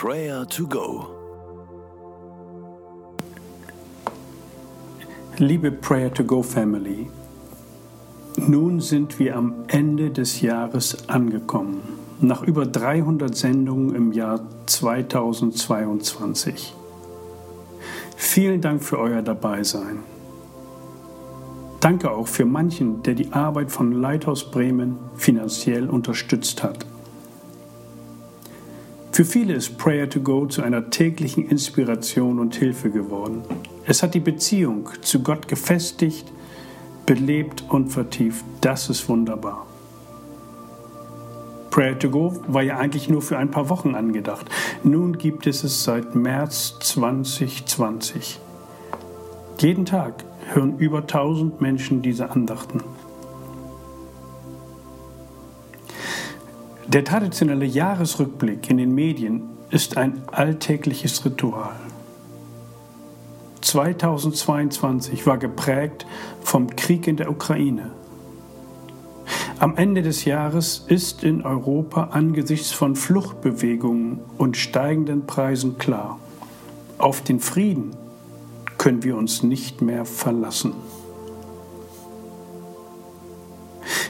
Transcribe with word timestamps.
Prayer 0.00 0.46
to 0.46 0.66
Go. 0.68 1.08
Liebe 5.38 5.72
Prayer 5.72 6.14
to 6.14 6.22
Go 6.22 6.40
Family, 6.40 7.10
nun 8.36 8.80
sind 8.80 9.18
wir 9.18 9.34
am 9.34 9.64
Ende 9.66 10.10
des 10.10 10.40
Jahres 10.40 11.08
angekommen, 11.08 11.82
nach 12.20 12.44
über 12.44 12.64
300 12.64 13.36
Sendungen 13.36 13.96
im 13.96 14.12
Jahr 14.12 14.38
2022. 14.66 16.76
Vielen 18.16 18.60
Dank 18.60 18.84
für 18.84 19.00
euer 19.00 19.22
Dabeisein. 19.22 20.04
Danke 21.80 22.12
auch 22.12 22.28
für 22.28 22.44
manchen, 22.44 23.02
der 23.02 23.14
die 23.14 23.32
Arbeit 23.32 23.72
von 23.72 23.90
Leithaus 23.90 24.48
Bremen 24.48 24.96
finanziell 25.16 25.90
unterstützt 25.90 26.62
hat. 26.62 26.86
Für 29.18 29.24
viele 29.24 29.54
ist 29.54 29.78
Prayer 29.78 30.08
to 30.08 30.20
Go 30.20 30.46
zu 30.46 30.62
einer 30.62 30.90
täglichen 30.90 31.48
Inspiration 31.48 32.38
und 32.38 32.54
Hilfe 32.54 32.88
geworden. 32.88 33.42
Es 33.84 34.04
hat 34.04 34.14
die 34.14 34.20
Beziehung 34.20 34.90
zu 35.00 35.24
Gott 35.24 35.48
gefestigt, 35.48 36.30
belebt 37.04 37.64
und 37.68 37.88
vertieft. 37.88 38.44
Das 38.60 38.88
ist 38.88 39.08
wunderbar. 39.08 39.66
Prayer 41.70 41.98
to 41.98 42.10
Go 42.10 42.40
war 42.46 42.62
ja 42.62 42.78
eigentlich 42.78 43.08
nur 43.08 43.20
für 43.20 43.36
ein 43.38 43.50
paar 43.50 43.68
Wochen 43.70 43.96
angedacht. 43.96 44.46
Nun 44.84 45.18
gibt 45.18 45.48
es 45.48 45.64
es 45.64 45.82
seit 45.82 46.14
März 46.14 46.78
2020. 46.78 48.38
Jeden 49.58 49.84
Tag 49.84 50.24
hören 50.52 50.78
über 50.78 50.98
1000 50.98 51.60
Menschen 51.60 52.02
diese 52.02 52.30
Andachten. 52.30 52.84
Der 56.88 57.04
traditionelle 57.04 57.66
Jahresrückblick 57.66 58.70
in 58.70 58.78
den 58.78 58.94
Medien 58.94 59.42
ist 59.68 59.98
ein 59.98 60.22
alltägliches 60.32 61.22
Ritual. 61.22 61.76
2022 63.60 65.26
war 65.26 65.36
geprägt 65.36 66.06
vom 66.40 66.74
Krieg 66.76 67.06
in 67.06 67.18
der 67.18 67.30
Ukraine. 67.30 67.90
Am 69.58 69.76
Ende 69.76 70.00
des 70.00 70.24
Jahres 70.24 70.86
ist 70.86 71.24
in 71.24 71.42
Europa 71.42 72.04
angesichts 72.04 72.70
von 72.70 72.96
Fluchtbewegungen 72.96 74.20
und 74.38 74.56
steigenden 74.56 75.26
Preisen 75.26 75.76
klar, 75.76 76.18
auf 76.96 77.20
den 77.20 77.38
Frieden 77.38 77.94
können 78.78 79.02
wir 79.02 79.18
uns 79.18 79.42
nicht 79.42 79.82
mehr 79.82 80.06
verlassen. 80.06 80.72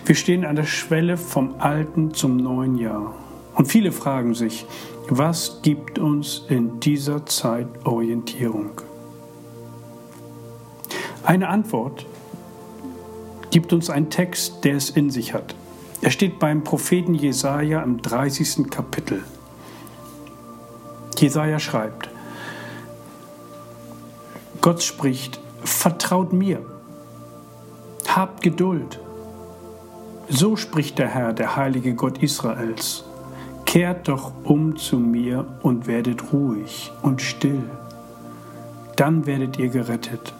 Wir 0.08 0.14
stehen 0.14 0.46
an 0.46 0.56
der 0.56 0.64
Schwelle 0.64 1.18
vom 1.18 1.56
alten 1.58 2.14
zum 2.14 2.38
neuen 2.38 2.78
Jahr. 2.78 3.14
Und 3.54 3.66
viele 3.66 3.92
fragen 3.92 4.32
sich, 4.32 4.64
was 5.10 5.60
gibt 5.60 5.98
uns 5.98 6.46
in 6.48 6.80
dieser 6.80 7.26
Zeit 7.26 7.66
Orientierung? 7.84 8.70
Eine 11.24 11.50
Antwort 11.50 12.06
gibt 13.50 13.74
uns 13.74 13.90
ein 13.90 14.08
Text, 14.08 14.64
der 14.64 14.76
es 14.76 14.88
in 14.88 15.10
sich 15.10 15.34
hat. 15.34 15.54
Er 16.00 16.10
steht 16.10 16.38
beim 16.38 16.64
Propheten 16.64 17.12
Jesaja 17.12 17.82
im 17.82 18.00
30. 18.00 18.70
Kapitel. 18.70 19.22
Jesaja 21.18 21.58
schreibt: 21.58 22.08
Gott 24.62 24.82
spricht, 24.82 25.38
vertraut 25.64 26.32
mir, 26.32 26.64
habt 28.08 28.40
Geduld. 28.40 29.00
So 30.30 30.56
spricht 30.56 30.98
der 30.98 31.08
Herr, 31.08 31.32
der 31.32 31.56
heilige 31.56 31.94
Gott 31.94 32.22
Israels. 32.22 33.04
Kehrt 33.64 34.08
doch 34.08 34.32
um 34.44 34.76
zu 34.76 34.98
mir 34.98 35.46
und 35.62 35.86
werdet 35.86 36.32
ruhig 36.32 36.92
und 37.02 37.22
still. 37.22 37.62
Dann 38.96 39.24
werdet 39.24 39.58
ihr 39.58 39.68
gerettet. 39.68 40.34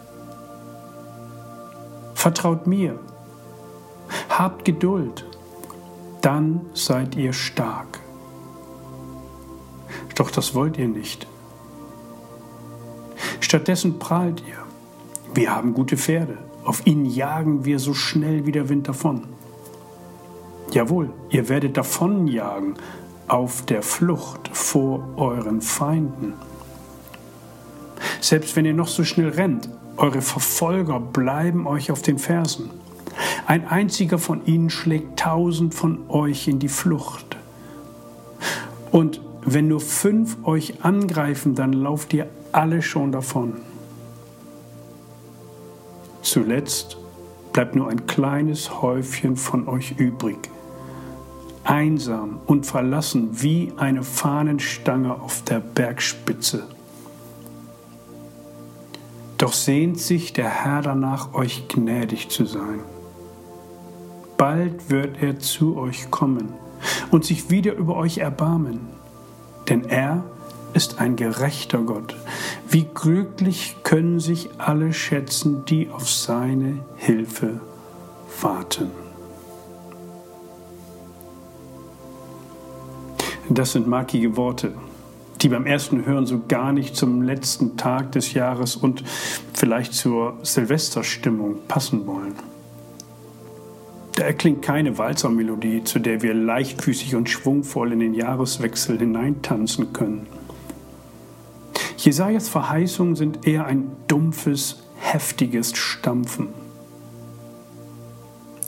Vertraut 2.13 2.67
mir. 2.67 2.99
Habt 4.29 4.65
Geduld. 4.65 5.25
Dann 6.21 6.61
seid 6.73 7.15
ihr 7.15 7.33
stark. 7.33 7.99
Doch 10.15 10.29
das 10.29 10.53
wollt 10.53 10.77
ihr 10.77 10.87
nicht. 10.87 11.25
Stattdessen 13.39 13.97
prahlt 13.97 14.43
ihr. 14.47 14.57
Wir 15.33 15.55
haben 15.55 15.73
gute 15.73 15.97
Pferde. 15.97 16.37
Auf 16.63 16.85
ihnen 16.85 17.05
jagen 17.05 17.65
wir 17.65 17.79
so 17.79 17.95
schnell 17.95 18.45
wie 18.45 18.51
der 18.51 18.69
Wind 18.69 18.87
davon. 18.87 19.38
Jawohl, 20.71 21.09
ihr 21.29 21.49
werdet 21.49 21.77
davonjagen 21.77 22.75
auf 23.27 23.63
der 23.65 23.81
Flucht 23.81 24.49
vor 24.53 25.07
euren 25.17 25.61
Feinden. 25.61 26.33
Selbst 28.21 28.55
wenn 28.55 28.65
ihr 28.65 28.73
noch 28.73 28.87
so 28.87 29.03
schnell 29.03 29.29
rennt, 29.29 29.69
eure 29.97 30.21
Verfolger 30.21 30.99
bleiben 30.99 31.67
euch 31.67 31.91
auf 31.91 32.01
den 32.01 32.19
Fersen. 32.19 32.69
Ein 33.47 33.67
einziger 33.67 34.17
von 34.17 34.45
ihnen 34.45 34.69
schlägt 34.69 35.19
tausend 35.19 35.73
von 35.73 36.09
euch 36.09 36.47
in 36.47 36.59
die 36.59 36.69
Flucht. 36.69 37.37
Und 38.91 39.21
wenn 39.41 39.67
nur 39.67 39.81
fünf 39.81 40.37
euch 40.43 40.83
angreifen, 40.83 41.55
dann 41.55 41.73
lauft 41.73 42.13
ihr 42.13 42.27
alle 42.51 42.81
schon 42.81 43.11
davon. 43.11 43.55
Zuletzt 46.21 46.97
bleibt 47.53 47.75
nur 47.75 47.89
ein 47.89 48.05
kleines 48.05 48.81
Häufchen 48.81 49.35
von 49.35 49.67
euch 49.67 49.95
übrig, 49.97 50.37
einsam 51.63 52.39
und 52.45 52.65
verlassen 52.65 53.41
wie 53.41 53.73
eine 53.77 54.03
Fahnenstange 54.03 55.13
auf 55.13 55.43
der 55.43 55.59
Bergspitze. 55.59 56.63
Doch 59.37 59.53
sehnt 59.53 59.99
sich 59.99 60.33
der 60.33 60.49
Herr 60.49 60.81
danach, 60.81 61.33
euch 61.33 61.67
gnädig 61.67 62.29
zu 62.29 62.45
sein. 62.45 62.79
Bald 64.37 64.89
wird 64.89 65.21
er 65.21 65.39
zu 65.39 65.77
euch 65.77 66.11
kommen 66.11 66.53
und 67.11 67.25
sich 67.25 67.49
wieder 67.49 67.73
über 67.73 67.95
euch 67.95 68.17
erbarmen, 68.19 68.79
denn 69.69 69.85
er 69.85 70.23
ist 70.73 70.99
ein 70.99 71.15
gerechter 71.15 71.79
Gott. 71.79 72.15
Wie 72.69 72.85
glücklich 72.93 73.77
können 73.83 74.19
sich 74.19 74.49
alle 74.57 74.93
schätzen, 74.93 75.65
die 75.65 75.89
auf 75.89 76.09
seine 76.09 76.79
Hilfe 76.95 77.59
warten. 78.41 79.08
Das 83.51 83.71
sind 83.71 83.87
markige 83.87 84.37
Worte, 84.37 84.73
die 85.41 85.49
beim 85.49 85.65
ersten 85.65 86.05
Hören 86.05 86.27
so 86.27 86.41
gar 86.47 86.71
nicht 86.71 86.95
zum 86.95 87.23
letzten 87.23 87.77
Tag 87.77 88.11
des 88.11 88.33
Jahres 88.33 88.75
und 88.75 89.03
vielleicht 89.53 89.95
zur 89.95 90.37
Silvesterstimmung 90.43 91.55
passen 91.67 92.05
wollen. 92.05 92.35
Da 94.15 94.25
erklingt 94.25 94.61
keine 94.61 94.99
Walzermelodie, 94.99 95.83
zu 95.83 95.97
der 95.97 96.21
wir 96.21 96.35
leichtfüßig 96.35 97.15
und 97.15 97.27
schwungvoll 97.27 97.91
in 97.93 98.01
den 98.01 98.13
Jahreswechsel 98.13 98.99
hineintanzen 98.99 99.93
können. 99.93 100.27
Jesajas 101.97 102.49
Verheißungen 102.49 103.15
sind 103.15 103.47
eher 103.47 103.65
ein 103.65 103.91
dumpfes, 104.07 104.83
heftiges 104.99 105.75
Stampfen. 105.75 106.49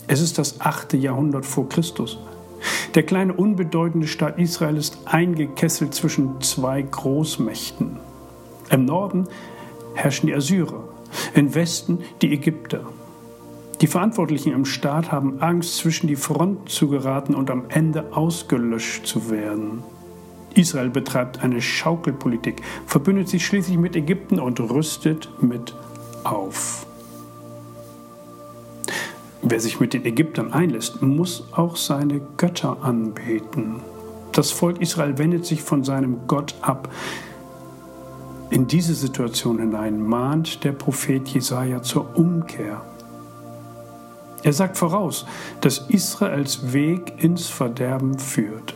Es 0.08 0.22
ist 0.22 0.40
das 0.40 0.60
achte 0.60 0.98
Jahrhundert 0.98 1.46
vor 1.46 1.70
Christus. 1.70 2.18
Der 2.96 3.04
kleine 3.04 3.32
unbedeutende 3.32 4.06
Staat 4.06 4.38
Israel 4.38 4.76
ist 4.76 5.00
eingekesselt 5.06 5.94
zwischen 5.94 6.42
zwei 6.42 6.82
Großmächten. 6.82 7.98
Im 8.70 8.84
Norden 8.84 9.30
herrschen 9.94 10.28
die 10.28 10.36
Assyrer, 10.36 10.84
im 11.34 11.56
Westen 11.56 12.00
die 12.22 12.34
Ägypter. 12.34 12.82
Die 13.80 13.88
Verantwortlichen 13.88 14.52
im 14.52 14.66
Staat 14.66 15.10
haben 15.10 15.42
Angst, 15.42 15.78
zwischen 15.78 16.08
die 16.08 16.18
Front 16.18 16.70
zu 16.70 16.90
geraten 16.90 17.34
und 17.34 17.50
am 17.50 17.64
Ende 17.70 18.12
ausgelöscht 18.12 19.08
zu 19.08 19.32
werden. 19.32 19.84
Israel 20.54 20.90
betreibt 20.90 21.42
eine 21.44 21.62
Schaukelpolitik, 21.62 22.62
verbündet 22.86 23.30
sich 23.30 23.46
schließlich 23.46 23.78
mit 23.78 23.96
Ägypten 23.96 24.38
und 24.38 24.60
rüstet 24.60 25.30
mit 25.42 25.74
auf. 26.26 26.86
Wer 29.52 29.60
sich 29.60 29.82
mit 29.82 29.94
den 29.94 30.06
Ägyptern 30.06 30.54
einlässt, 30.54 31.02
muss 31.02 31.44
auch 31.52 31.76
seine 31.76 32.22
Götter 32.38 32.84
anbeten. 32.84 33.82
Das 34.32 34.50
Volk 34.50 34.80
Israel 34.80 35.18
wendet 35.18 35.46
sich 35.46 35.62
von 35.62 35.84
seinem 35.84 36.20
Gott 36.26 36.56
ab. 36.62 36.88
In 38.50 38.68
diese 38.68 38.94
Situation 38.94 39.60
hinein 39.60 40.02
mahnt 40.02 40.64
der 40.64 40.72
Prophet 40.72 41.28
Jesaja 41.28 41.82
zur 41.82 42.16
Umkehr. 42.16 42.82
Er 44.42 44.54
sagt 44.54 44.78
voraus, 44.78 45.26
dass 45.60 45.80
Israels 45.90 46.72
Weg 46.72 47.22
ins 47.22 47.48
Verderben 47.48 48.20
führt. 48.20 48.74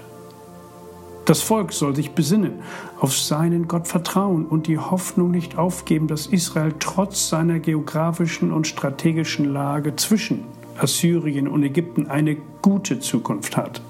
Das 1.24 1.42
Volk 1.42 1.72
soll 1.72 1.96
sich 1.96 2.12
besinnen, 2.12 2.64
auf 3.00 3.18
seinen 3.18 3.70
Gott 3.70 3.88
vertrauen 3.88 4.46
und 4.46 4.68
die 4.68 4.78
Hoffnung 4.78 5.32
nicht 5.32 5.58
aufgeben, 5.58 6.08
dass 6.08 6.28
Israel 6.28 6.74
trotz 6.82 7.30
seiner 7.30 7.60
geografischen 7.60 8.52
und 8.52 8.68
strategischen 8.68 9.46
Lage 9.54 9.96
zwischen 9.96 10.44
Assyrien 10.78 11.48
und 11.48 11.64
Ägypten 11.64 12.10
eine 12.10 12.36
gute 12.62 13.00
Zukunft 13.00 13.58
hat. 13.58 13.82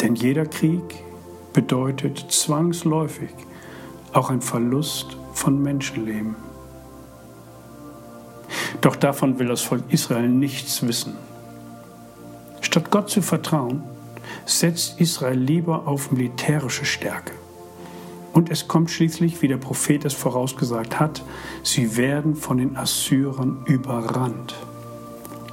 Denn 0.00 0.14
jeder 0.14 0.46
Krieg 0.46 1.02
bedeutet 1.52 2.26
zwangsläufig 2.28 3.30
auch 4.12 4.30
ein 4.30 4.40
Verlust 4.40 5.16
von 5.32 5.62
Menschenleben. 5.62 6.36
Doch 8.80 8.96
davon 8.96 9.38
will 9.38 9.48
das 9.48 9.62
Volk 9.62 9.84
Israel 9.88 10.28
nichts 10.28 10.86
wissen. 10.86 11.14
Statt 12.60 12.90
Gott 12.90 13.10
zu 13.10 13.22
vertrauen, 13.22 13.82
setzt 14.46 15.00
Israel 15.00 15.38
lieber 15.38 15.86
auf 15.86 16.10
militärische 16.10 16.84
Stärke. 16.84 17.32
Und 18.38 18.50
es 18.50 18.68
kommt 18.68 18.88
schließlich, 18.88 19.42
wie 19.42 19.48
der 19.48 19.56
Prophet 19.56 20.04
es 20.04 20.14
vorausgesagt 20.14 21.00
hat, 21.00 21.24
sie 21.64 21.96
werden 21.96 22.36
von 22.36 22.58
den 22.58 22.76
Assyrern 22.76 23.64
überrannt. 23.64 24.54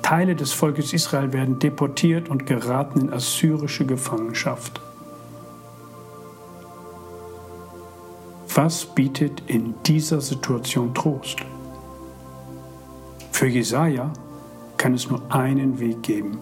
Teile 0.04 0.36
des 0.36 0.54
Volkes 0.54 0.94
Israel 0.94 1.34
werden 1.34 1.58
deportiert 1.58 2.30
und 2.30 2.46
geraten 2.46 3.02
in 3.02 3.12
assyrische 3.12 3.88
Gefangenschaft. 3.88 4.80
Was 8.54 8.86
bietet 8.86 9.42
in 9.48 9.74
dieser 9.88 10.22
Situation 10.22 10.94
Trost? 10.94 11.40
Für 13.32 13.48
Jesaja 13.48 14.14
kann 14.78 14.94
es 14.94 15.10
nur 15.10 15.24
einen 15.34 15.80
Weg 15.80 16.04
geben: 16.04 16.38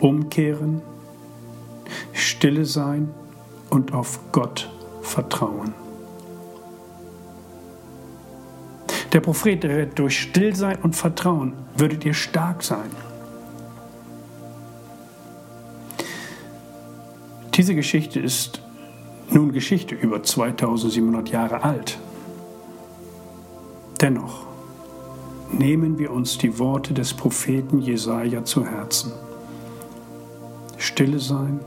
Umkehren, 0.00 0.82
stille 2.12 2.64
sein 2.64 3.14
und 3.70 3.92
auf 3.94 4.20
Gott 4.32 4.70
vertrauen. 5.02 5.74
Der 9.12 9.20
Prophet 9.20 9.64
redet 9.64 9.98
durch 9.98 10.20
Stillsein 10.20 10.78
und 10.82 10.94
Vertrauen 10.94 11.54
würdet 11.76 12.04
ihr 12.04 12.14
stark 12.14 12.62
sein. 12.62 12.90
Diese 17.54 17.74
Geschichte 17.74 18.20
ist 18.20 18.62
nun 19.30 19.52
Geschichte 19.52 19.94
über 19.94 20.22
2700 20.22 21.30
Jahre 21.30 21.64
alt. 21.64 21.98
Dennoch 24.00 24.46
nehmen 25.50 25.98
wir 25.98 26.12
uns 26.12 26.38
die 26.38 26.58
Worte 26.58 26.94
des 26.94 27.14
Propheten 27.14 27.80
Jesaja 27.80 28.44
zu 28.44 28.64
Herzen. 28.64 29.12
Stille 30.76 31.18
sein 31.18 31.60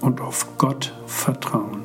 und 0.00 0.20
auf 0.20 0.46
Gott 0.58 0.94
vertrauen. 1.06 1.84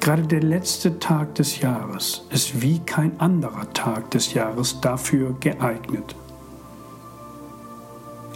Gerade 0.00 0.24
der 0.24 0.42
letzte 0.42 0.98
Tag 0.98 1.34
des 1.36 1.60
Jahres 1.60 2.26
ist 2.28 2.60
wie 2.60 2.78
kein 2.80 3.18
anderer 3.20 3.72
Tag 3.72 4.10
des 4.10 4.34
Jahres 4.34 4.80
dafür 4.82 5.34
geeignet. 5.40 6.14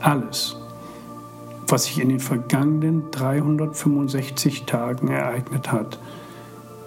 Alles, 0.01 0.57
was 1.67 1.85
sich 1.85 2.01
in 2.01 2.09
den 2.09 2.21
vergangenen 2.21 3.11
365 3.11 4.65
Tagen 4.65 5.09
ereignet 5.09 5.71
hat, 5.71 5.99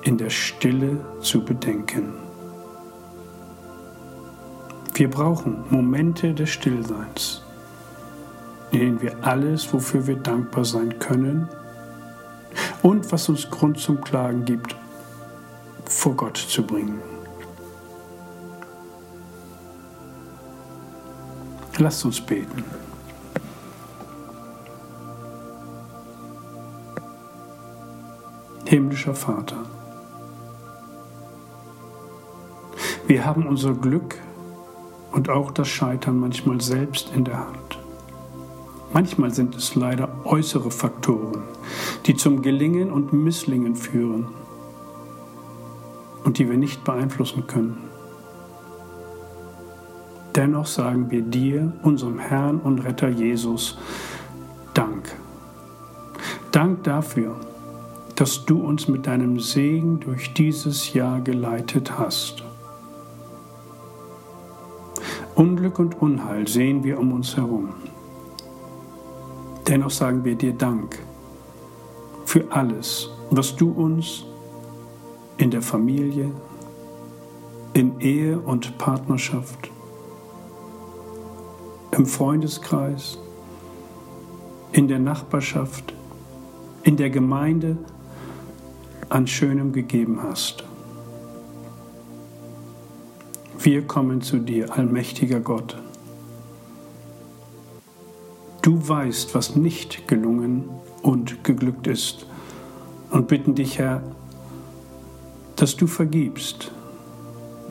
in 0.02 0.18
der 0.18 0.32
Stille 0.32 0.98
zu 1.20 1.46
bedenken. 1.46 2.14
Wir 4.96 5.10
brauchen 5.10 5.64
Momente 5.70 6.34
des 6.34 6.50
Stillseins, 6.50 7.44
denen 8.72 9.02
wir 9.02 9.24
alles, 9.24 9.72
wofür 9.74 10.08
wir 10.08 10.16
dankbar 10.16 10.66
sein 10.66 10.98
können 11.00 11.50
und 12.82 13.12
was 13.12 13.30
uns 13.30 13.50
Grund 13.50 13.80
zum 13.80 14.02
Klagen 14.02 14.46
gibt, 14.46 14.76
vor 15.86 16.16
Gott 16.16 16.38
zu 16.38 16.64
bringen. 16.64 17.02
Lasst 21.78 22.06
uns 22.06 22.22
beten. 22.22 22.64
Himmlischer 28.66 29.16
Vater, 29.16 29.58
wir 33.06 33.26
haben 33.26 33.46
unser 33.46 33.74
Glück 33.74 34.16
und 35.12 35.30
auch 35.30 35.52
das 35.52 35.68
Scheitern 35.68 36.20
manchmal 36.20 36.62
selbst 36.62 37.12
in 37.14 37.26
der 37.26 37.40
Hand. 37.40 37.81
Manchmal 38.94 39.34
sind 39.34 39.56
es 39.56 39.76
leider 39.76 40.10
äußere 40.26 40.70
Faktoren, 40.70 41.44
die 42.06 42.16
zum 42.16 42.42
Gelingen 42.42 42.92
und 42.92 43.14
Misslingen 43.14 43.76
führen 43.76 44.28
und 46.26 46.38
die 46.38 46.50
wir 46.50 46.58
nicht 46.58 46.84
beeinflussen 46.84 47.48
können. 47.48 47.78
Dennoch 50.36 50.66
sagen 50.66 51.10
wir 51.10 51.22
dir, 51.22 51.74
unserem 51.84 52.20
Herrn 52.20 52.60
und 52.60 52.80
Retter 52.80 53.10
Jesus, 53.10 53.78
Dank. 54.74 55.14
Dank 56.52 56.84
dafür, 56.84 57.36
dass 58.16 58.46
du 58.46 58.62
uns 58.62 58.88
mit 58.88 59.08
deinem 59.08 59.40
Segen 59.40 60.00
durch 60.00 60.34
dieses 60.34 60.94
Jahr 60.94 61.22
geleitet 61.22 61.98
hast. 61.98 62.44
Unglück 65.36 65.80
und 65.80 66.02
Unheil 66.02 66.48
sehen 66.48 66.84
wir 66.84 67.00
um 67.00 67.14
uns 67.14 67.36
herum. 67.36 67.70
Dennoch 69.72 69.90
sagen 69.90 70.26
wir 70.26 70.36
dir 70.36 70.52
Dank 70.52 71.00
für 72.26 72.44
alles, 72.52 73.10
was 73.30 73.56
du 73.56 73.72
uns 73.72 74.26
in 75.38 75.50
der 75.50 75.62
Familie, 75.62 76.30
in 77.72 77.98
Ehe 78.02 78.38
und 78.38 78.78
Partnerschaft, 78.78 79.72
im 81.92 82.06
Freundeskreis, 82.06 83.18
in 84.74 84.90
der 84.90 85.00
Nachbarschaft, 85.00 85.94
in 86.84 86.98
der 86.98 87.10
Gemeinde 87.10 87.78
an 89.08 89.26
Schönem 89.26 89.72
gegeben 89.72 90.22
hast. 90.22 90.66
Wir 93.58 93.88
kommen 93.88 94.22
zu 94.22 94.40
dir, 94.40 94.76
allmächtiger 94.76 95.40
Gott. 95.40 95.78
Du 98.62 98.88
weißt, 98.88 99.34
was 99.34 99.56
nicht 99.56 100.08
gelungen 100.08 100.70
und 101.02 101.44
geglückt 101.44 101.88
ist 101.88 102.28
und 103.10 103.28
bitten 103.28 103.56
dich, 103.56 103.80
Herr, 103.80 104.04
dass 105.56 105.76
du 105.76 105.88
vergibst, 105.88 106.72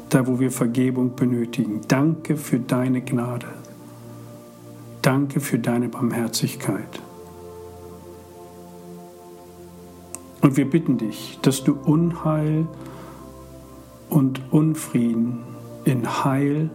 da 0.09 0.27
wo 0.27 0.41
wir 0.41 0.51
Vergebung 0.51 1.15
benötigen. 1.15 1.81
Danke 1.87 2.37
für 2.37 2.59
deine 2.59 3.03
Gnade. 3.03 3.47
Danke 5.03 5.41
für 5.41 5.59
deine 5.59 5.89
Barmherzigkeit. 5.89 7.01
Und 10.41 10.57
wir 10.57 10.69
bitten 10.69 10.99
dich, 10.99 11.39
dass 11.43 11.63
du 11.63 11.75
Unheil 11.85 12.67
und 14.09 14.41
Unfrieden 14.51 15.39
in 15.85 16.25
Heil 16.25 16.71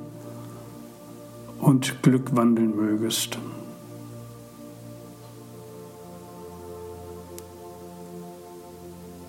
und 1.59 2.01
Glück 2.01 2.35
wandeln 2.35 2.75
mögest. 2.75 3.37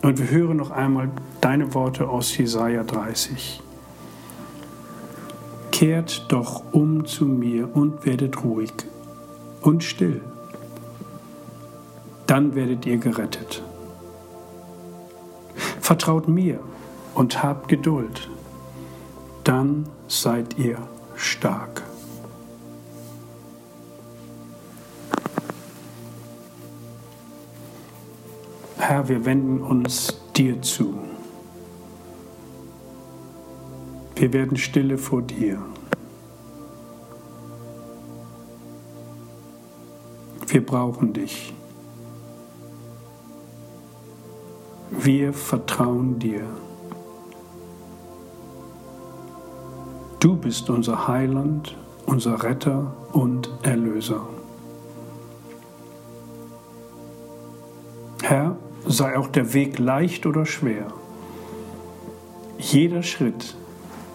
Und 0.07 0.21
wir 0.21 0.31
hören 0.31 0.59
noch 0.59 0.71
einmal 0.71 1.11
deine 1.41 1.75
Worte 1.75 2.09
aus 2.09 2.39
Jesaja 2.39 2.85
30. 2.85 3.61
Kehrt 5.73 6.27
doch 6.29 6.63
um 6.71 7.07
zu 7.07 7.25
mir 7.25 7.75
und 7.75 8.07
werdet 8.07 8.45
ruhig 8.45 8.71
und 9.63 9.83
still. 9.83 10.21
Dann 12.29 12.55
werdet 12.55 12.87
ihr 12.87 12.99
gerettet. 12.99 13.65
Vertraut 15.81 16.29
mir 16.29 16.61
und 17.17 17.43
habt 17.43 17.67
Geduld, 17.67 18.31
dann 19.43 19.89
seid 20.07 20.57
ihr 20.57 20.79
stark. 21.17 21.83
Herr, 28.78 29.09
wir 29.09 29.25
wenden 29.25 29.62
uns 29.62 30.21
dir 30.37 30.61
zu. 30.62 30.95
Wir 34.14 34.33
werden 34.33 34.56
stille 34.56 34.99
vor 34.99 35.23
dir. 35.23 35.59
Wir 40.47 40.64
brauchen 40.64 41.12
dich. 41.12 41.52
Wir 44.90 45.33
vertrauen 45.33 46.18
dir. 46.18 46.42
Du 50.21 50.37
bist 50.37 50.71
unser 50.71 51.09
Heiland, 51.09 51.76
unser 52.06 52.42
Retter 52.42 52.95
und 53.12 53.50
Erlöser. 53.62 54.36
Sei 58.87 59.19
auch 59.19 59.28
der 59.28 59.52
Weg 59.52 59.78
leicht 59.78 60.26
oder 60.26 60.47
schwer. 60.47 60.87
Jeder 62.59 63.02
Schritt 63.02 63.57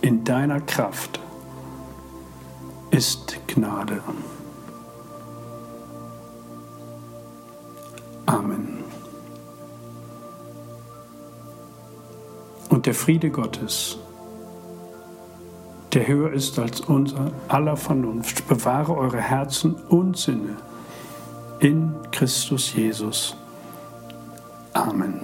in 0.01 0.23
deiner 0.23 0.61
Kraft 0.61 1.19
ist 2.89 3.39
Gnade. 3.47 4.01
Amen. 8.25 8.79
Und 12.69 12.85
der 12.85 12.93
Friede 12.93 13.29
Gottes, 13.29 13.97
der 15.93 16.07
höher 16.07 16.31
ist 16.31 16.57
als 16.57 16.79
unser 16.79 17.31
aller 17.49 17.75
Vernunft, 17.75 18.47
bewahre 18.47 18.95
eure 18.95 19.19
Herzen 19.19 19.75
und 19.89 20.17
Sinne 20.17 20.55
in 21.59 21.93
Christus 22.11 22.73
Jesus. 22.73 23.35
Amen. 24.73 25.19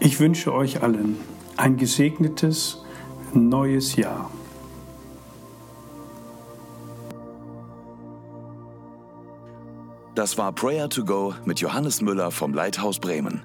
Ich 0.00 0.20
wünsche 0.20 0.52
euch 0.52 0.82
allen 0.82 1.16
ein 1.56 1.76
gesegnetes 1.76 2.82
neues 3.32 3.96
Jahr. 3.96 4.30
Das 10.14 10.38
war 10.38 10.52
Prayer 10.52 10.88
to 10.88 11.04
Go 11.04 11.34
mit 11.44 11.60
Johannes 11.60 12.00
Müller 12.00 12.30
vom 12.30 12.54
Leithaus 12.54 12.98
Bremen. 12.98 13.42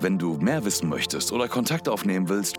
Wenn 0.00 0.18
du 0.18 0.34
mehr 0.38 0.64
wissen 0.64 0.88
möchtest 0.88 1.32
oder 1.32 1.48
Kontakt 1.48 1.88
aufnehmen 1.88 2.28
willst, 2.28 2.56